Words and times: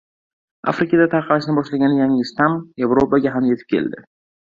Afrikada 0.71 1.05
tarqalishni 1.11 1.55
boshlagan 1.59 1.95
yangi 1.99 2.27
shtamm 2.33 2.59
Yevropaga 2.85 3.39
ham 3.39 3.51
yetib 3.55 3.75
keldi. 3.77 4.07